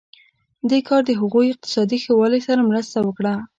[0.69, 3.33] دې کار د هغوی اقتصادي ښه والی سره مرسته وکړه.